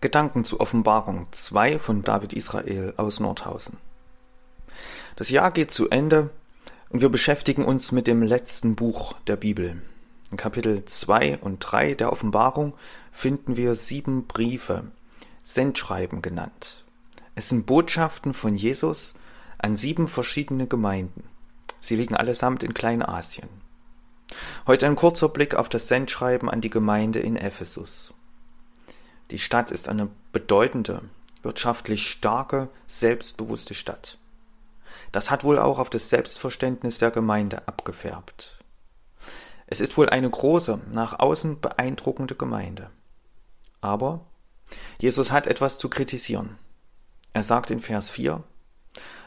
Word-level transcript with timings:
Gedanken 0.00 0.44
zu 0.44 0.60
Offenbarung 0.60 1.26
2 1.32 1.80
von 1.80 2.04
David 2.04 2.32
Israel 2.32 2.94
aus 2.96 3.18
Nordhausen. 3.18 3.78
Das 5.16 5.28
Jahr 5.28 5.50
geht 5.50 5.72
zu 5.72 5.90
Ende 5.90 6.30
und 6.88 7.00
wir 7.00 7.08
beschäftigen 7.08 7.64
uns 7.64 7.90
mit 7.90 8.06
dem 8.06 8.22
letzten 8.22 8.76
Buch 8.76 9.14
der 9.26 9.34
Bibel. 9.34 9.82
In 10.30 10.36
Kapitel 10.36 10.84
2 10.84 11.38
und 11.38 11.58
3 11.58 11.94
der 11.94 12.12
Offenbarung 12.12 12.74
finden 13.10 13.56
wir 13.56 13.74
sieben 13.74 14.28
Briefe, 14.28 14.84
Sendschreiben 15.42 16.22
genannt. 16.22 16.84
Es 17.34 17.48
sind 17.48 17.66
Botschaften 17.66 18.34
von 18.34 18.54
Jesus 18.54 19.14
an 19.58 19.74
sieben 19.74 20.06
verschiedene 20.06 20.68
Gemeinden. 20.68 21.24
Sie 21.80 21.96
liegen 21.96 22.14
allesamt 22.14 22.62
in 22.62 22.72
Kleinasien. 22.72 23.48
Heute 24.68 24.86
ein 24.86 24.94
kurzer 24.94 25.28
Blick 25.28 25.56
auf 25.56 25.68
das 25.68 25.88
Sendschreiben 25.88 26.48
an 26.48 26.60
die 26.60 26.70
Gemeinde 26.70 27.18
in 27.18 27.34
Ephesus. 27.34 28.14
Die 29.30 29.38
Stadt 29.38 29.70
ist 29.70 29.88
eine 29.88 30.08
bedeutende, 30.32 31.02
wirtschaftlich 31.42 32.08
starke, 32.08 32.68
selbstbewusste 32.86 33.74
Stadt. 33.74 34.18
Das 35.12 35.30
hat 35.30 35.44
wohl 35.44 35.58
auch 35.58 35.78
auf 35.78 35.90
das 35.90 36.08
Selbstverständnis 36.08 36.98
der 36.98 37.10
Gemeinde 37.10 37.66
abgefärbt. 37.68 38.58
Es 39.66 39.80
ist 39.80 39.96
wohl 39.96 40.08
eine 40.08 40.28
große, 40.28 40.80
nach 40.92 41.18
außen 41.18 41.60
beeindruckende 41.60 42.34
Gemeinde. 42.34 42.90
Aber 43.80 44.24
Jesus 44.98 45.30
hat 45.30 45.46
etwas 45.46 45.78
zu 45.78 45.88
kritisieren. 45.88 46.58
Er 47.32 47.42
sagt 47.42 47.70
in 47.70 47.80
Vers 47.80 48.10
4, 48.10 48.42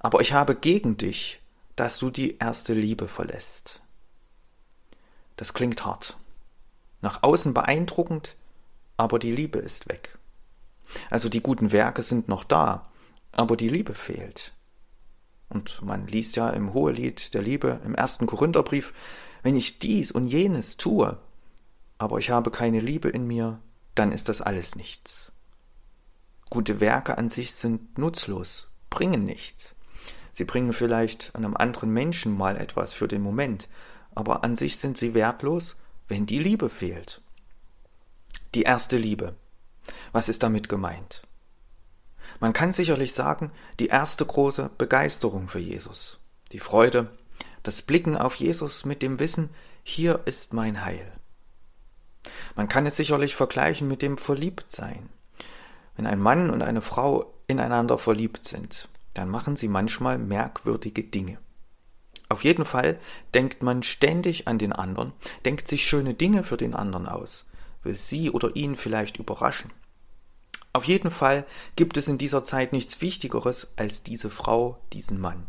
aber 0.00 0.20
ich 0.20 0.34
habe 0.34 0.54
gegen 0.54 0.96
dich, 0.96 1.40
dass 1.74 1.98
du 1.98 2.10
die 2.10 2.38
erste 2.38 2.74
Liebe 2.74 3.08
verlässt. 3.08 3.80
Das 5.36 5.54
klingt 5.54 5.84
hart. 5.84 6.16
Nach 7.00 7.22
außen 7.22 7.52
beeindruckend, 7.52 8.36
aber 8.96 9.18
die 9.18 9.32
Liebe 9.32 9.58
ist 9.58 9.88
weg. 9.88 10.18
Also 11.10 11.28
die 11.28 11.42
guten 11.42 11.72
Werke 11.72 12.02
sind 12.02 12.28
noch 12.28 12.44
da, 12.44 12.88
aber 13.32 13.56
die 13.56 13.68
Liebe 13.68 13.94
fehlt. 13.94 14.52
Und 15.48 15.82
man 15.82 16.06
liest 16.06 16.36
ja 16.36 16.50
im 16.50 16.74
Hohelied 16.74 17.34
der 17.34 17.42
Liebe 17.42 17.80
im 17.84 17.94
ersten 17.94 18.26
Korintherbrief, 18.26 18.92
wenn 19.42 19.56
ich 19.56 19.78
dies 19.78 20.10
und 20.10 20.26
jenes 20.26 20.76
tue, 20.76 21.18
aber 21.98 22.18
ich 22.18 22.30
habe 22.30 22.50
keine 22.50 22.80
Liebe 22.80 23.08
in 23.08 23.26
mir, 23.26 23.60
dann 23.94 24.12
ist 24.12 24.28
das 24.28 24.42
alles 24.42 24.74
nichts. 24.74 25.32
Gute 26.50 26.80
Werke 26.80 27.18
an 27.18 27.28
sich 27.28 27.54
sind 27.54 27.98
nutzlos, 27.98 28.70
bringen 28.90 29.24
nichts. 29.24 29.76
Sie 30.32 30.44
bringen 30.44 30.72
vielleicht 30.72 31.34
einem 31.34 31.56
anderen 31.56 31.90
Menschen 31.90 32.36
mal 32.36 32.56
etwas 32.56 32.92
für 32.92 33.08
den 33.08 33.22
Moment, 33.22 33.68
aber 34.14 34.44
an 34.44 34.56
sich 34.56 34.78
sind 34.78 34.96
sie 34.96 35.14
wertlos, 35.14 35.76
wenn 36.08 36.26
die 36.26 36.38
Liebe 36.38 36.68
fehlt. 36.68 37.20
Die 38.56 38.62
erste 38.62 38.96
Liebe. 38.96 39.34
Was 40.12 40.30
ist 40.30 40.42
damit 40.42 40.70
gemeint? 40.70 41.24
Man 42.40 42.54
kann 42.54 42.72
sicherlich 42.72 43.12
sagen, 43.12 43.52
die 43.80 43.88
erste 43.88 44.24
große 44.24 44.70
Begeisterung 44.78 45.48
für 45.48 45.58
Jesus, 45.58 46.20
die 46.52 46.58
Freude, 46.58 47.10
das 47.62 47.82
Blicken 47.82 48.16
auf 48.16 48.36
Jesus 48.36 48.86
mit 48.86 49.02
dem 49.02 49.20
Wissen, 49.20 49.50
hier 49.82 50.22
ist 50.24 50.54
mein 50.54 50.86
Heil. 50.86 51.12
Man 52.54 52.66
kann 52.66 52.86
es 52.86 52.96
sicherlich 52.96 53.36
vergleichen 53.36 53.88
mit 53.88 54.00
dem 54.00 54.16
Verliebtsein. 54.16 55.10
Wenn 55.96 56.06
ein 56.06 56.18
Mann 56.18 56.48
und 56.48 56.62
eine 56.62 56.80
Frau 56.80 57.34
ineinander 57.48 57.98
verliebt 57.98 58.48
sind, 58.48 58.88
dann 59.12 59.28
machen 59.28 59.56
sie 59.56 59.68
manchmal 59.68 60.16
merkwürdige 60.16 61.04
Dinge. 61.04 61.36
Auf 62.30 62.42
jeden 62.42 62.64
Fall 62.64 62.98
denkt 63.34 63.62
man 63.62 63.82
ständig 63.82 64.48
an 64.48 64.56
den 64.56 64.72
anderen, 64.72 65.12
denkt 65.44 65.68
sich 65.68 65.84
schöne 65.84 66.14
Dinge 66.14 66.42
für 66.42 66.56
den 66.56 66.74
anderen 66.74 67.06
aus, 67.06 67.44
sie 67.94 68.30
oder 68.30 68.56
ihn 68.56 68.76
vielleicht 68.76 69.18
überraschen. 69.18 69.72
Auf 70.72 70.84
jeden 70.84 71.10
Fall 71.10 71.46
gibt 71.74 71.96
es 71.96 72.08
in 72.08 72.18
dieser 72.18 72.44
Zeit 72.44 72.72
nichts 72.72 73.00
Wichtigeres 73.00 73.72
als 73.76 74.02
diese 74.02 74.28
Frau, 74.28 74.78
diesen 74.92 75.18
Mann. 75.20 75.46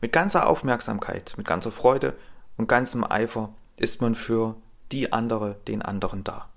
Mit 0.00 0.12
ganzer 0.12 0.48
Aufmerksamkeit, 0.48 1.34
mit 1.36 1.46
ganzer 1.46 1.72
Freude 1.72 2.14
und 2.56 2.68
ganzem 2.68 3.04
Eifer 3.04 3.52
ist 3.76 4.00
man 4.00 4.14
für 4.14 4.56
die 4.92 5.12
andere, 5.12 5.56
den 5.66 5.82
anderen 5.82 6.22
da. 6.22 6.48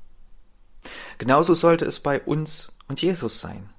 Genauso 1.18 1.54
sollte 1.54 1.86
es 1.86 2.00
bei 2.00 2.22
uns 2.22 2.74
und 2.88 3.02
Jesus 3.02 3.42
sein. 3.42 3.70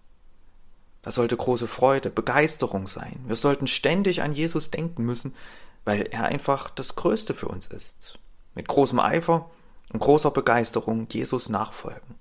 Da 1.03 1.13
sollte 1.13 1.37
große 1.37 1.69
Freude, 1.69 2.11
Begeisterung 2.11 2.89
sein. 2.89 3.21
Wir 3.27 3.37
sollten 3.37 3.69
ständig 3.69 4.23
an 4.23 4.33
Jesus 4.33 4.73
denken 4.73 5.05
müssen, 5.05 5.37
weil 5.85 6.09
er 6.11 6.25
einfach 6.25 6.69
das 6.69 6.97
Größte 6.97 7.33
für 7.33 7.47
uns 7.47 7.69
ist. 7.69 8.19
Mit 8.55 8.67
großem 8.67 8.99
Eifer 8.99 9.49
und 9.97 10.01
großer 10.01 10.31
Begeisterung 10.31 11.09
Jesus 11.11 11.49
nachfolgen. 11.49 12.17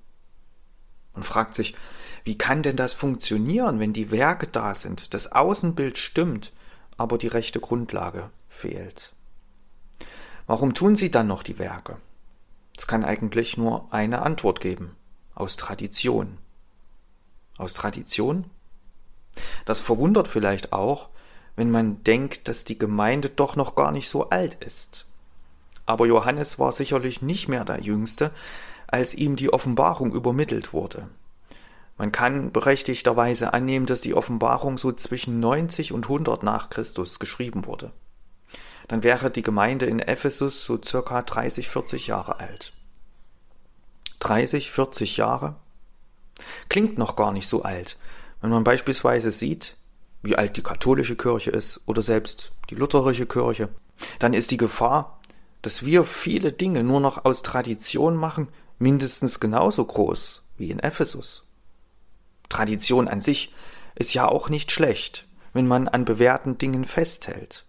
Man 1.13 1.23
fragt 1.23 1.55
sich, 1.55 1.75
wie 2.23 2.37
kann 2.37 2.63
denn 2.63 2.77
das 2.77 2.93
funktionieren, 2.93 3.81
wenn 3.81 3.91
die 3.91 4.11
Werke 4.11 4.47
da 4.47 4.73
sind, 4.73 5.13
das 5.13 5.33
Außenbild 5.33 5.97
stimmt, 5.97 6.53
aber 6.95 7.17
die 7.17 7.27
rechte 7.27 7.59
Grundlage 7.59 8.29
fehlt? 8.47 9.13
Warum 10.47 10.73
tun 10.73 10.95
sie 10.95 11.11
dann 11.11 11.27
noch 11.27 11.43
die 11.43 11.59
Werke? 11.59 11.97
Es 12.77 12.87
kann 12.87 13.03
eigentlich 13.03 13.57
nur 13.57 13.91
eine 13.93 14.21
Antwort 14.21 14.61
geben. 14.61 14.95
Aus 15.33 15.57
Tradition. 15.57 16.37
Aus 17.57 17.73
Tradition? 17.73 18.45
Das 19.65 19.81
verwundert 19.81 20.29
vielleicht 20.29 20.71
auch, 20.71 21.09
wenn 21.57 21.71
man 21.71 22.05
denkt, 22.05 22.47
dass 22.47 22.63
die 22.63 22.79
Gemeinde 22.79 23.29
doch 23.29 23.57
noch 23.57 23.75
gar 23.75 23.91
nicht 23.91 24.09
so 24.09 24.29
alt 24.29 24.55
ist. 24.63 25.07
Aber 25.85 26.05
Johannes 26.05 26.59
war 26.59 26.71
sicherlich 26.71 27.21
nicht 27.21 27.47
mehr 27.47 27.65
der 27.65 27.81
Jüngste, 27.81 28.31
als 28.87 29.13
ihm 29.13 29.35
die 29.35 29.51
Offenbarung 29.51 30.13
übermittelt 30.13 30.73
wurde. 30.73 31.07
Man 31.97 32.11
kann 32.11 32.51
berechtigterweise 32.51 33.53
annehmen, 33.53 33.85
dass 33.85 34.01
die 34.01 34.13
Offenbarung 34.13 34.77
so 34.77 34.91
zwischen 34.91 35.39
90 35.39 35.93
und 35.93 36.05
100 36.05 36.43
nach 36.43 36.69
Christus 36.69 37.19
geschrieben 37.19 37.65
wurde. 37.65 37.91
Dann 38.87 39.01
wäre 39.01 39.31
die 39.31 39.41
Gemeinde 39.41 39.85
in 39.85 39.99
Ephesus 39.99 40.65
so 40.65 40.79
circa 40.81 41.21
30, 41.21 41.69
40 41.69 42.07
Jahre 42.07 42.39
alt. 42.39 42.73
30, 44.19 44.71
40 44.71 45.17
Jahre? 45.17 45.55
Klingt 46.69 46.97
noch 46.97 47.15
gar 47.15 47.31
nicht 47.31 47.47
so 47.47 47.63
alt, 47.63 47.97
wenn 48.41 48.49
man 48.49 48.63
beispielsweise 48.63 49.31
sieht, 49.31 49.77
wie 50.21 50.35
alt 50.35 50.57
die 50.57 50.63
katholische 50.63 51.15
Kirche 51.15 51.51
ist 51.51 51.81
oder 51.85 52.01
selbst 52.01 52.51
die 52.69 52.75
lutherische 52.75 53.25
Kirche, 53.25 53.69
dann 54.19 54.33
ist 54.33 54.51
die 54.51 54.57
Gefahr, 54.57 55.19
dass 55.65 55.83
wir 55.83 56.03
viele 56.03 56.51
Dinge 56.51 56.83
nur 56.83 56.99
noch 56.99 57.25
aus 57.25 57.41
Tradition 57.41 58.15
machen, 58.15 58.49
mindestens 58.77 59.39
genauso 59.39 59.83
groß 59.83 60.43
wie 60.57 60.69
in 60.69 60.77
Ephesus. 60.77 61.43
Tradition 62.49 63.07
an 63.07 63.19
sich 63.19 63.51
ist 63.95 64.13
ja 64.13 64.27
auch 64.27 64.49
nicht 64.49 64.71
schlecht, 64.71 65.25
wenn 65.53 65.65
man 65.65 65.87
an 65.87 66.05
bewährten 66.05 66.59
Dingen 66.59 66.85
festhält. 66.85 67.65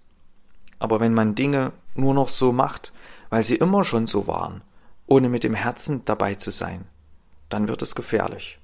Aber 0.79 1.01
wenn 1.01 1.15
man 1.15 1.34
Dinge 1.34 1.73
nur 1.95 2.12
noch 2.12 2.29
so 2.29 2.53
macht, 2.53 2.93
weil 3.31 3.43
sie 3.43 3.57
immer 3.57 3.83
schon 3.83 4.07
so 4.07 4.27
waren, 4.27 4.61
ohne 5.07 5.31
mit 5.31 5.43
dem 5.43 5.55
Herzen 5.55 6.05
dabei 6.05 6.34
zu 6.34 6.51
sein, 6.51 6.84
dann 7.49 7.67
wird 7.67 7.81
es 7.81 7.95
gefährlich. 7.95 8.59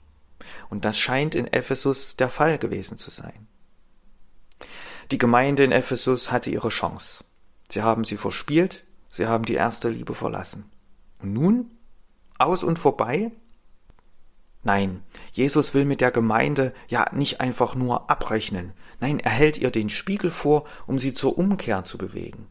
Und 0.68 0.84
das 0.84 0.98
scheint 0.98 1.34
in 1.34 1.46
Ephesus 1.46 2.16
der 2.16 2.28
Fall 2.28 2.58
gewesen 2.58 2.98
zu 2.98 3.10
sein. 3.10 3.48
Die 5.10 5.16
Gemeinde 5.16 5.64
in 5.64 5.72
Ephesus 5.72 6.30
hatte 6.30 6.50
ihre 6.50 6.68
Chance. 6.68 7.24
Sie 7.70 7.80
haben 7.80 8.04
sie 8.04 8.18
verspielt, 8.18 8.84
Sie 9.12 9.26
haben 9.26 9.44
die 9.44 9.54
erste 9.54 9.90
Liebe 9.90 10.14
verlassen. 10.14 10.64
Und 11.20 11.34
nun? 11.34 11.70
Aus 12.38 12.64
und 12.64 12.78
vorbei? 12.78 13.30
Nein, 14.64 15.02
Jesus 15.32 15.74
will 15.74 15.84
mit 15.84 16.00
der 16.00 16.10
Gemeinde 16.10 16.72
ja 16.88 17.06
nicht 17.12 17.40
einfach 17.40 17.74
nur 17.74 18.10
abrechnen. 18.10 18.72
Nein, 19.00 19.20
er 19.20 19.30
hält 19.30 19.58
ihr 19.58 19.70
den 19.70 19.90
Spiegel 19.90 20.30
vor, 20.30 20.64
um 20.86 20.98
sie 20.98 21.12
zur 21.12 21.36
Umkehr 21.36 21.84
zu 21.84 21.98
bewegen. 21.98 22.48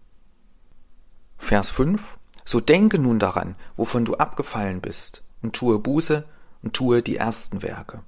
Vers 1.38 1.72
5. 1.72 2.20
So 2.46 2.60
denke 2.60 3.00
nun 3.00 3.18
daran, 3.18 3.56
wovon 3.76 4.06
du 4.06 4.16
abgefallen 4.16 4.82
bist, 4.82 5.24
und 5.42 5.56
tue 5.56 5.80
Buße 5.80 6.28
und 6.62 6.74
tue 6.74 7.02
die 7.02 7.18
ersten 7.18 7.64
Werke. 7.64 8.04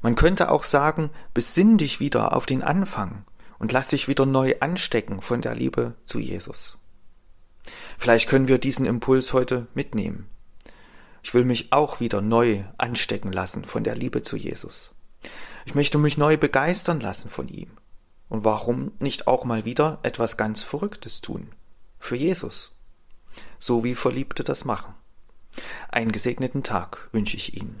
Man 0.00 0.14
könnte 0.14 0.52
auch 0.52 0.62
sagen, 0.62 1.10
besinn 1.34 1.76
dich 1.76 1.98
wieder 1.98 2.36
auf 2.36 2.46
den 2.46 2.62
Anfang 2.62 3.24
und 3.58 3.72
lass 3.72 3.88
dich 3.88 4.06
wieder 4.06 4.26
neu 4.26 4.54
anstecken 4.60 5.22
von 5.22 5.40
der 5.40 5.56
Liebe 5.56 5.94
zu 6.04 6.20
Jesus. 6.20 6.77
Vielleicht 7.98 8.28
können 8.28 8.48
wir 8.48 8.58
diesen 8.58 8.86
Impuls 8.86 9.32
heute 9.32 9.66
mitnehmen. 9.74 10.28
Ich 11.22 11.34
will 11.34 11.44
mich 11.44 11.72
auch 11.72 12.00
wieder 12.00 12.20
neu 12.20 12.64
anstecken 12.78 13.32
lassen 13.32 13.64
von 13.64 13.84
der 13.84 13.96
Liebe 13.96 14.22
zu 14.22 14.36
Jesus. 14.36 14.94
Ich 15.66 15.74
möchte 15.74 15.98
mich 15.98 16.16
neu 16.16 16.36
begeistern 16.36 17.00
lassen 17.00 17.28
von 17.28 17.48
ihm. 17.48 17.70
Und 18.28 18.44
warum 18.44 18.92
nicht 18.98 19.26
auch 19.26 19.44
mal 19.44 19.64
wieder 19.64 19.98
etwas 20.02 20.36
ganz 20.36 20.62
Verrücktes 20.62 21.20
tun? 21.20 21.50
Für 21.98 22.16
Jesus. 22.16 22.78
So 23.58 23.84
wie 23.84 23.94
Verliebte 23.94 24.44
das 24.44 24.64
machen. 24.64 24.94
Einen 25.90 26.12
gesegneten 26.12 26.62
Tag 26.62 27.08
wünsche 27.12 27.36
ich 27.36 27.56
Ihnen. 27.56 27.80